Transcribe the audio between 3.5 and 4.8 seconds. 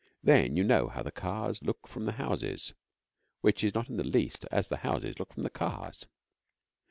is not in the least as the